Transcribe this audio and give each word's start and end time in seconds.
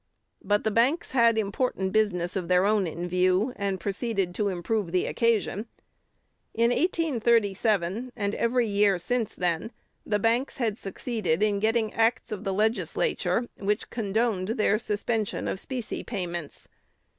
But 0.43 0.63
the 0.63 0.71
banks 0.71 1.11
had 1.11 1.37
important 1.37 1.91
business 1.93 2.35
of 2.35 2.47
their 2.47 2.65
own 2.65 2.87
in 2.87 3.07
view, 3.07 3.53
and 3.55 3.79
proceeded 3.79 4.33
to 4.33 4.47
improve 4.47 4.91
the 4.91 5.05
occasion. 5.05 5.67
In 6.55 6.71
1837, 6.71 8.11
and 8.15 8.33
every 8.33 8.67
year 8.67 8.97
since 8.97 9.35
then, 9.35 9.71
the 10.03 10.17
banks 10.17 10.57
had 10.57 10.79
succeeded 10.79 11.43
in 11.43 11.59
getting 11.59 11.93
acts 11.93 12.31
of 12.31 12.43
the 12.45 12.51
Legislature 12.53 13.47
which 13.57 13.91
condoned 13.91 14.47
their 14.47 14.79
suspension 14.79 15.47
of 15.47 15.59
specie 15.59 16.03
payments. 16.03 16.67